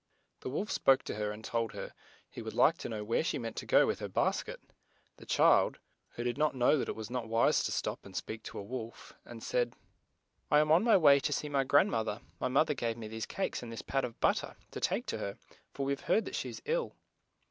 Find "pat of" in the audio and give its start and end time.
13.83-14.19